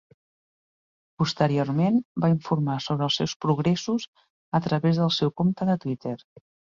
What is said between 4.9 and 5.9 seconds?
del seu compte de